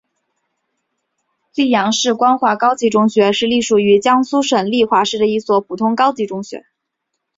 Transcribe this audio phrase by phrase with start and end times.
[1.53, 6.65] 溧阳市光华高级中学是隶属于江苏省溧阳市的一所普通高级中学。